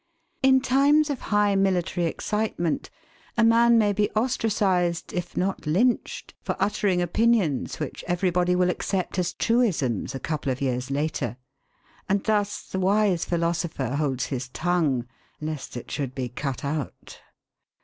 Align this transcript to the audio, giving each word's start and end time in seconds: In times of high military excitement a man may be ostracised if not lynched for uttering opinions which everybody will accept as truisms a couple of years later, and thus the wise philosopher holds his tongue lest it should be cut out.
In 0.41 0.61
times 0.61 1.11
of 1.11 1.21
high 1.29 1.53
military 1.55 2.07
excitement 2.07 2.89
a 3.37 3.43
man 3.43 3.77
may 3.77 3.93
be 3.93 4.09
ostracised 4.15 5.13
if 5.13 5.37
not 5.37 5.67
lynched 5.67 6.33
for 6.41 6.55
uttering 6.59 7.03
opinions 7.03 7.79
which 7.79 8.03
everybody 8.07 8.55
will 8.55 8.71
accept 8.71 9.19
as 9.19 9.33
truisms 9.33 10.15
a 10.15 10.19
couple 10.19 10.51
of 10.51 10.59
years 10.59 10.89
later, 10.89 11.37
and 12.09 12.23
thus 12.23 12.63
the 12.63 12.79
wise 12.79 13.25
philosopher 13.25 13.89
holds 13.89 14.25
his 14.25 14.49
tongue 14.49 15.05
lest 15.39 15.77
it 15.77 15.91
should 15.91 16.15
be 16.15 16.29
cut 16.29 16.65
out. 16.65 17.19